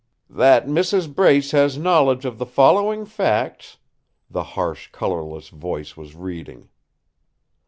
"'That 0.31 0.65
Mrs. 0.65 1.13
Brace 1.13 1.51
has 1.51 1.77
knowledge 1.77 2.25
of 2.25 2.39
the 2.39 2.45
following 2.47 3.05
facts,'" 3.05 3.77
the 4.31 4.43
harsh, 4.57 4.87
colourless 4.91 5.49
voice 5.49 5.95
was 5.95 6.15
reading. 6.15 6.69